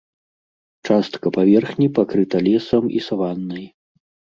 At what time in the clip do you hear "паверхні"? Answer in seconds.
1.37-1.87